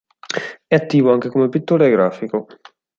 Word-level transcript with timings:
È 0.65 0.73
attivo 0.73 1.13
anche 1.13 1.29
come 1.29 1.47
pittore 1.49 1.85
e 1.85 1.91
grafico. 1.91 2.47